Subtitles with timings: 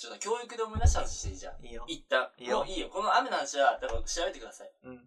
[0.00, 1.36] ちょっと教育で思い出した話していい？
[1.36, 1.66] じゃん。
[1.66, 1.84] いいよ。
[1.86, 2.30] 一旦。
[2.38, 2.88] いいよもういいよ。
[2.88, 4.72] この雨の話は、だから調べてください。
[4.84, 4.96] うん。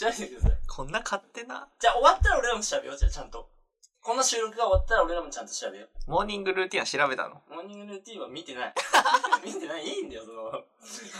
[0.00, 0.58] 調べてください。
[0.66, 1.68] こんな勝手な？
[1.78, 2.96] じゃあ終わったら俺らも調べよう。
[2.96, 3.50] じゃあちゃんと。
[4.00, 6.10] この収録が終わったら俺らもちゃんと調べよう。
[6.10, 7.42] モーニングルーティンは調べたの？
[7.50, 8.74] モーニングルーティンは見てない。
[9.44, 9.86] 見てない？
[9.86, 10.50] いいんだよ、その。
[10.50, 10.64] こ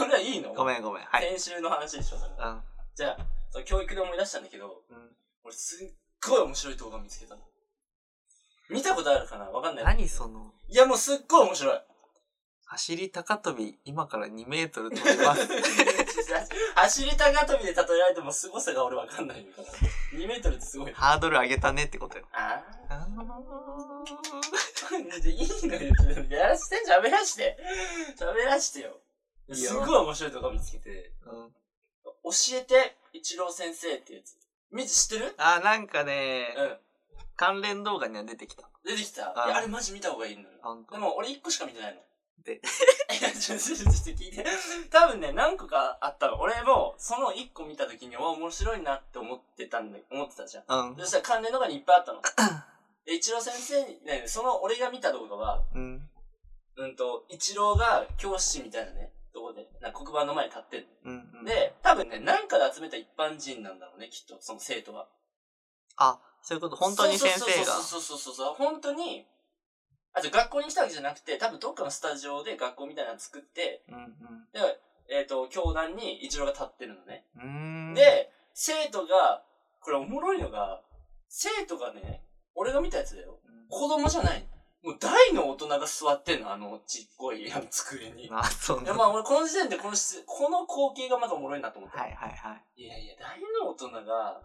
[0.06, 0.54] れはいいの？
[0.54, 1.04] ごめんごめん。
[1.04, 1.36] はい。
[1.38, 2.30] 先週の話でしょ、それ。
[2.38, 2.64] うん。
[2.94, 3.18] じゃあ、
[3.50, 5.14] その教育で思い出したんだけど、うん。
[5.44, 5.92] 俺すっ
[6.26, 7.42] ごい面白い動画見つけたの。
[8.70, 9.44] 見たことあるかな？
[9.46, 9.84] わかんない。
[9.84, 11.80] 何その、いや、もうすっごい面白い。
[12.66, 15.48] 走り高跳び、今から2メートル飛びます。
[16.76, 19.68] 走り高跳びで例えられても凄さが俺わかんないから。
[20.18, 20.92] 2メートルってすごい。
[20.92, 22.26] ハードル上げたねってことよ。
[22.32, 26.26] ああーでいいのよ。
[26.28, 27.56] やらして、喋らして。
[28.18, 29.00] 喋らしてよ。
[29.48, 31.12] いいよすごい面白い動画見つけて。
[31.24, 31.52] うん。
[32.04, 34.36] 教えて、一郎先生ってやつ。
[34.70, 35.34] み知ってる？
[35.38, 36.78] あ、なんかね、うん。
[37.38, 38.68] 関連動画には出てきた。
[38.84, 39.32] 出てきた？
[39.40, 40.48] あいや、あれマジ見た方がいいのよ。
[40.90, 42.00] でも俺一個しか見てないの。
[42.44, 42.54] で？
[43.20, 44.44] いや、ちょ、ちょ、ちょ、ちょ、聞いて。
[44.90, 46.40] 多分ね、何個かあったの。
[46.40, 50.64] 俺も、その一個見た時に、お、面白いなって思ってたんで、思ってたじゃん。
[50.90, 50.96] うん。
[50.98, 52.20] そしたら関連動画にいっぱいあったの。
[53.04, 56.10] で、一郎先生に、ね、その俺が見た動画は、うん。
[56.76, 61.30] うんと、一郎が教師みたいなね、とこで、なんか黒板の前に立ってるうん。
[61.34, 61.44] うん。
[61.44, 65.08] で、多分ね、なんかで集めた一般人なんだろうね、きっと、その生徒は。
[65.96, 66.76] あ、そういうこと？
[66.76, 67.72] 本当に先生が。
[67.74, 69.26] そうそうそうそうそうそう、本当に、
[70.14, 74.16] あ、じゃあ学校に来たわけじゃなくて、多分どっかのスタジオで学校みたいなの作って、うん
[74.54, 74.80] で、
[75.10, 77.26] えっ、と、教壇に一郎が立ってるのね。
[77.36, 77.42] うん。
[77.42, 77.48] うー
[77.92, 79.42] ん。、で、生徒が、
[79.80, 80.80] これおもろいのが、
[81.28, 82.24] 生徒がね、
[82.54, 83.38] 俺が見たやつだよ。
[83.68, 84.46] 子供じゃない。
[84.82, 88.24] もう大の大人が座ってんの、あのちっこいあの机に。
[88.24, 91.98] いあ、そうまあ俺この時点でこのし、この光景がまずおもろいなと思って。
[91.98, 92.82] はいはいはい。
[92.82, 94.40] いやいや、大の大人が、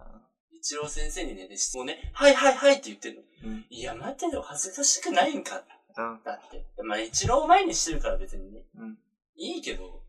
[0.55, 3.21] 一郎先生にね、で質問ね、はいはいはいって言ってんの。
[3.45, 3.65] うん。
[3.69, 5.63] いや、待てよ、恥ずかしくないんか。
[5.97, 6.21] うん。
[6.23, 6.65] だって。
[6.83, 8.61] まあ一郎前にしてるから別にね。
[8.77, 8.97] うん。
[9.35, 10.01] いいけど、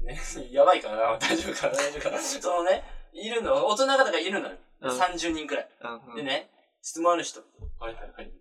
[0.00, 0.18] ね、
[0.50, 4.56] やばいかな大丈夫かな大丈夫かなそのね、いるの、大人方がいるのよ。
[4.80, 5.68] うん30人くらい。
[6.08, 6.16] うん。
[6.16, 7.40] でね、質問ある人。
[7.78, 8.32] はいはいはい。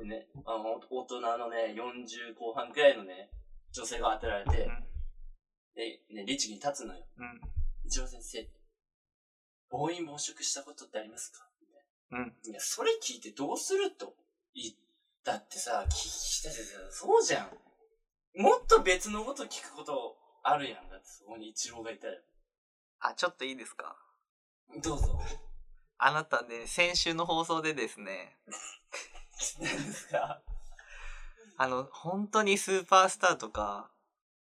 [0.00, 3.30] でね、あの、大人のね、40後半くらいのね、
[3.72, 4.90] 女性が当てられて、うん
[5.74, 7.04] で、ね、律儀に立つのよ。
[7.16, 7.40] うん。
[7.84, 8.48] 一郎先生、
[9.70, 11.46] 暴飲暴食したことってありますか？
[12.12, 12.34] うん。
[12.44, 14.14] いや、それ聞いてどうすると？
[14.54, 14.72] 言
[15.24, 18.40] だってさ、聞きたてさ、そうじゃん。
[18.40, 20.88] もっと別のこと聞くことあるやん。
[20.88, 22.14] だってそこに一郎がいたら。
[23.00, 23.96] あ、ちょっといいですか？
[24.82, 25.20] どうぞ。
[25.98, 28.36] あなたね、先週の放送でですね、
[29.60, 30.40] 何ですか？
[31.58, 33.90] あの、本当にスーパースターとか、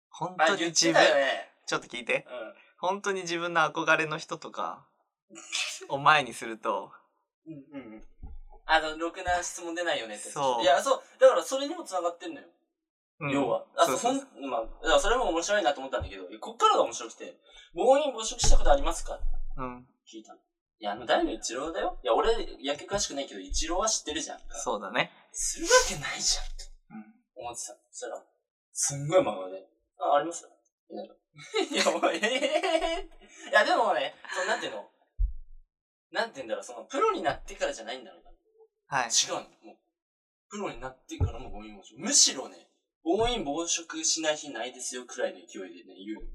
[0.09, 1.49] 本あ、当に言って自分、たよね。
[1.65, 2.25] ちょっと聞いて。
[2.27, 2.31] う
[2.79, 4.85] 本当に自分の憧れの人とか、
[5.89, 6.91] を前にすると、
[7.45, 7.51] ん。
[7.51, 8.07] うんうんうん。
[8.65, 10.29] あの、ろくな質問出ないよねって。
[10.29, 11.03] そういや、そう。
[11.19, 12.47] だからそれにも繋がってんのよ。
[13.21, 13.65] うん要は。
[13.75, 17.37] あ、そう、そそうほん、まあ、だからそれも面白いなと思ったんだけど、こっからが面白くて、
[17.73, 19.19] 暴飲暴食したことありますか？
[19.57, 19.87] うん。
[20.07, 20.39] 聞いたの。
[20.39, 21.99] いや、あの、大の一郎だよ？
[22.03, 24.39] いや、俺、野球詳しくないけど、一郎は知ってるじゃん。
[24.63, 25.11] そうだね。
[25.33, 26.51] するわけないじゃん、と
[26.91, 27.43] うん。
[27.43, 27.73] 思ってた。
[27.91, 28.23] そしたら、
[28.71, 29.67] すんごい真顔で、
[29.99, 30.49] あ、ありますよ。
[31.71, 33.09] い や、もう、ええ
[33.49, 34.89] いや、でもね、その、なんていうの？
[36.11, 38.97] なんて言うんだろう、その、プロになってからじゃないんだろうな。
[38.97, 39.09] はい。
[39.09, 39.41] 違うの。
[39.41, 39.77] もう、
[40.49, 41.99] プロになってからも暴飲暴食。
[41.99, 42.67] むしろね、
[43.03, 46.27] 暴飲暴食しない日ないですよ、くらいの勢いでね、言うの。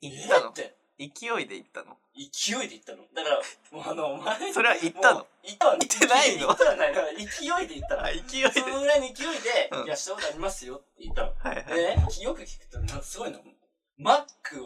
[0.00, 0.46] 言ったの？
[0.46, 1.96] えって、勢いで言ったの？
[2.16, 3.04] 勢いで言ったの。
[3.14, 5.26] だから、もうあの、お前、それは言ったの？
[5.44, 6.46] 言ったわ言ってないの？
[6.46, 6.94] 言ったはない。
[6.94, 8.10] だから勢いで言ったのあ、。
[8.10, 8.50] 勢いで。
[8.50, 11.32] そのぐらいの勢いで、うんいや、したことありますよって言ったの。
[11.38, 11.64] はいはい。
[11.76, 13.38] でね、よく聞くと、なんかすごいの。
[13.98, 14.65] マック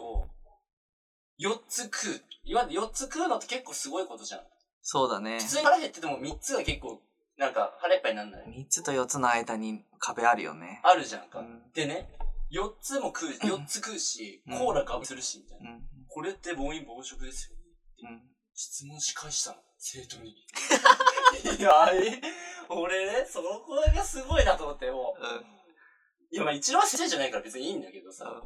[1.41, 2.21] 4つ食う。
[2.43, 4.41] いわゆる4つ食うのって結構すごいことじゃん。
[4.81, 5.45] そうだね普。
[5.47, 7.01] 通に腹減ってても3つが結構、
[7.37, 10.81] なんか腹いっぱいになんない？3つと4つの間に壁あるよね。
[10.83, 11.39] あるじゃんか。
[11.39, 12.09] うんでね、
[12.51, 15.71] 4つも食う、4つ食うし、うんコーラガブするし、みたいな。
[15.71, 15.81] うん。
[16.07, 17.63] これって暴飲暴食ですよね。
[18.03, 18.21] うん。
[18.53, 20.35] 質問し返したの、生徒に。
[21.57, 22.21] いや、あれ、
[22.69, 26.35] 俺ね、その声がすごいなと思って、もう。
[26.35, 28.41] いや、まあ一郎は先生じゃないから別にいいんだけどさ、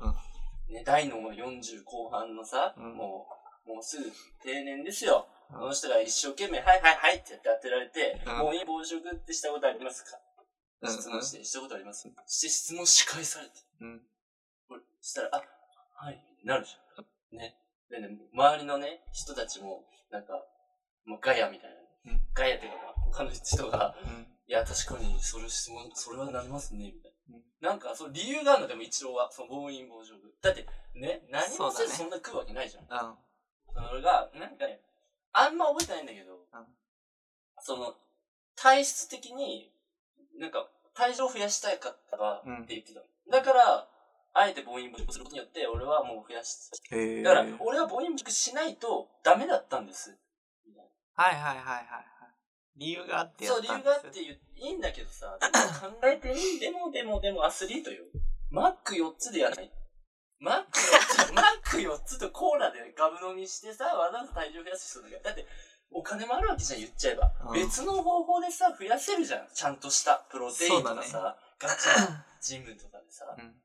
[0.70, 3.28] ね、大の40後半のさ、うんも
[3.66, 4.04] う、もうすぐ
[4.44, 5.28] 定年ですよ。
[5.30, 10.18] うんこの人が一生懸命、はいはいはいってやって当てられて、うんもういい暴食ってしたことありますか？
[10.82, 10.92] うん。
[10.92, 12.10] 質問して、したことあります？
[12.26, 13.52] して質問し返されて。
[13.82, 14.02] うん。
[14.68, 15.44] これ、したら、あ、
[16.04, 17.38] はい、なるじゃん。
[17.38, 17.56] ね。
[17.92, 20.34] でね、周りのね、人たちも、なんか、
[21.06, 21.76] もうガヤみたいな。
[22.12, 24.28] うんガヤっていうか、まあ他の人が、うん。
[24.48, 27.05] いや、確かに、それ質問、それはなりますね、みたいうんな。
[27.62, 30.20] なんか、その理由があるの、でも一郎は、その暴飲暴食。
[30.42, 32.84] だって、ね、何もせずそそんな食うわけないじゃん。
[32.84, 33.16] うん。
[33.90, 34.82] それが、なんかね、
[35.34, 36.66] あんま覚えてないんだけど、うん
[37.62, 37.96] その、
[38.56, 39.72] 体質的に、
[40.40, 43.06] なんか、体重を増やしたいかったらって言ってたの。
[43.32, 43.88] だから、
[44.34, 47.24] あえて暴飲暴食することによって、俺はもう増やし、へえ。
[47.24, 50.18] だから、俺は暴飲暴食しないとダメだったんです。
[51.16, 52.15] はいはいはいはいはい。
[52.78, 55.38] 理由があってやそう、理由があっていいんだけどさ、
[55.82, 58.04] 考えてみでもでもでもアスリートよ。
[58.50, 59.72] マック4つでやらない
[60.40, 65.24] マック4つ、マック4つとコーラでガブ飲みしてさ、わざわざ体重増やす人だけど。
[65.24, 65.48] だって、
[65.92, 67.32] お金もあるわけじゃん、言っちゃえば。
[67.48, 69.48] うん別の方法でさ、増やせるじゃん。
[69.54, 73.62] ちゃんとしたプロテインとかそさ、ガチな ジムとかでさ、うん。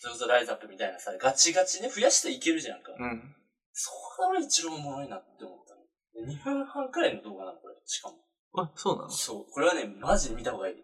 [0.00, 2.92] それこそライズアップみたいなさ、ガチガチね、増やしていけるじゃんか。
[2.98, 3.36] うん。
[3.72, 6.26] そこが俺一番おもろいなって思ったの。
[6.26, 7.75] 2分半くらいの動画なの、これ。
[7.86, 8.16] しかも。
[8.58, 9.10] あ、そうなの？
[9.10, 9.52] そう。
[9.52, 10.74] これはね、マジで見た方がいい。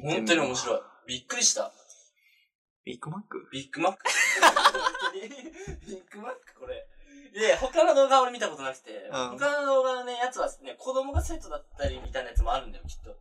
[0.00, 0.80] 本当に面白い。
[1.06, 1.72] びっくりした。
[2.84, 3.48] ビッグマック？
[3.52, 3.98] ビッグマック。
[4.40, 4.52] 本
[5.12, 5.20] 当に。
[5.22, 5.28] ビ
[5.96, 6.86] ッグマックこれ。
[7.32, 13.16] で、他の動画は俺見たことなくて、うん他の動画のね、やつはね、子供がセットだったりみたいなやつもあるんだよ、きっと。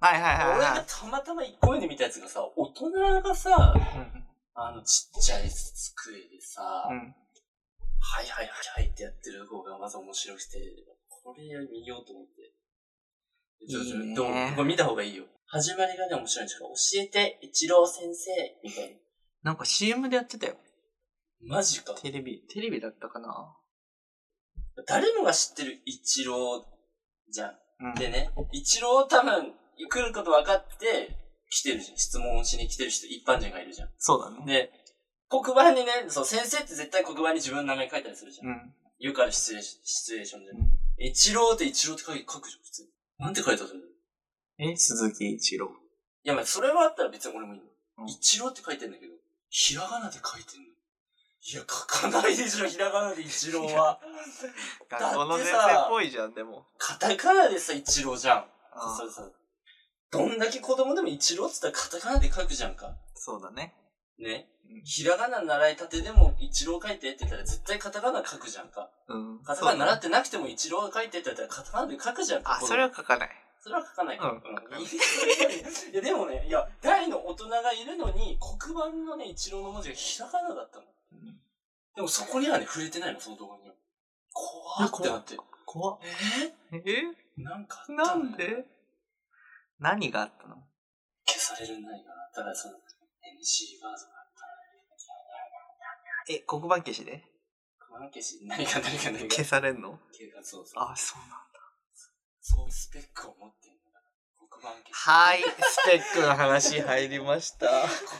[0.00, 0.84] はいはいはい俺がはい。
[0.88, 2.90] たまたま1個目で見たやつがさ、大人
[3.22, 4.24] がさ、うん
[4.54, 6.96] あのちっちゃい机でさ、うん。
[6.98, 10.58] はいはいはいはいってやってる方がまず面白くて、
[11.22, 12.52] これ見ようと思って。
[13.68, 14.56] ちょちょいいねどう？
[14.56, 15.24] これ見た方がいいよ。
[15.46, 18.30] 始まりがね、面白いんですから、教えて、一郎先生
[18.64, 19.00] みたい
[19.42, 20.56] なんか CM でやってたよ。
[21.42, 21.56] な。
[21.56, 21.94] マジか。
[21.94, 23.56] テレビ、テレビだったかな
[24.86, 26.64] 誰もが知ってる一郎
[27.30, 27.58] じゃん。
[27.80, 27.94] うん。
[27.94, 31.16] でね、一郎多分来ること分かって
[31.50, 31.98] 来てるじゃん。
[31.98, 33.90] 質問しに来てる人、一般人がいるじゃん。
[33.98, 34.46] そうだね。
[34.46, 34.72] で、
[35.28, 38.46] 黒板にね、そう、先生って絶対黒板に自分の名前書いたりするじゃん。
[38.48, 38.74] うん。
[38.98, 40.50] よくあるシチュエーションシチュエーションで。
[40.50, 42.88] うん一郎って一郎って書い書くじゃん、普通。
[43.18, 43.86] なんて書いたと思う？
[44.58, 45.70] え、鈴木一郎。
[46.24, 47.66] いや、まあ、それはあったら別に俺もいいの。
[47.66, 47.72] うん
[48.08, 49.12] 一郎って書いてんだけど、
[49.48, 50.66] ひらがなで書いてんの。
[50.66, 54.00] いや、書かないでしょ、ひらがなで一郎は。
[54.88, 56.66] 学校の先生っぽいじゃん、でも。
[56.78, 58.50] カタカナでさ、一郎じゃん。
[58.72, 59.28] あそれさ、
[60.10, 62.96] どんだけ子供でも一郎って言ったらカタカナで書くじゃんか。
[63.14, 63.74] そうだね。
[64.22, 64.82] ねうん。
[64.84, 68.90] ひらがな習いたてでも一郎書いてって言ったら絶対カタカナ書くじゃんか。
[69.08, 69.38] うん。
[69.44, 72.56] カタカナ習ってなくても一郎書いてって言ったらカタカナで書くじゃんか。
[72.56, 73.30] あ、それは書かない。
[73.60, 74.30] それは書かないか。
[74.30, 74.42] うんうん
[74.82, 80.84] いや、でもね、いや、大の大人がいるのに、黒板のね、一郎の文字がひらがなだったの。
[81.12, 81.38] うん
[81.94, 83.74] でもそこにはね、触れてないの、その動画には。
[84.32, 85.36] 怖ってなって。
[85.66, 85.98] 怖っ。
[86.72, 88.04] ええー、なんかあったの？
[88.04, 88.64] なんで？
[89.78, 90.56] 何があったの？
[91.26, 92.78] 消される何かなだからその、
[93.82, 94.30] ワードがあっ
[96.26, 97.24] たえ、黒板消しで？
[97.80, 99.34] 黒板消し、何か何か何か。
[99.34, 99.98] 消されんの？
[100.42, 100.84] そうそう。
[100.84, 101.60] あ、そうなんだ。
[102.40, 104.06] そうスペックを持ってるのかな。
[104.48, 104.94] 黒板消し。
[104.94, 105.44] はい、ス
[105.90, 107.66] ペックの話入りました。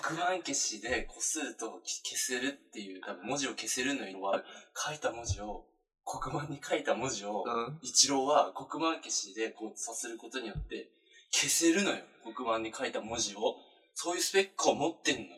[0.03, 4.43] 黒板消しでこすると消せるっていう、多分文字を消せるのは、
[4.75, 5.67] 書いた文字を、
[6.05, 7.79] 黒板に書いた文字を、うん。
[7.83, 10.91] 一郎は黒板消しでこうさせることによって
[11.31, 12.03] 消せるのよ。
[12.35, 13.57] 黒板に書いた文字を。
[13.95, 15.29] そういうスペックを持ってんのよ。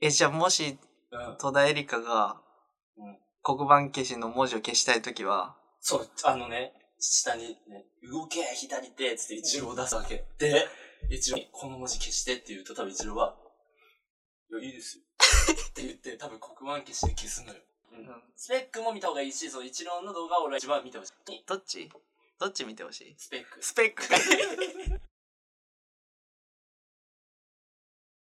[0.00, 0.78] え、じゃあもし、
[1.10, 1.36] うん。
[1.38, 2.42] 戸田恵梨香が
[2.98, 10.24] うん、黒板消しの文字を消したいときは、そう、あのね、下にね、動け、左手つって一郎を出すわけ。
[10.38, 10.66] で、
[11.10, 13.36] 一郎にこの文字消してって言うと多分一郎は、
[14.50, 15.04] いや、いいですよ。
[15.70, 17.60] って言って多分黒板消しで消すのよ。
[17.92, 21.12] うんスペックも見た方がいいし、そう、一郎の動画を俺は一番見てほしい。
[21.46, 21.90] どっち？
[22.38, 23.14] どっち見てほしい？
[23.18, 23.62] スペック。
[23.64, 24.02] スペック。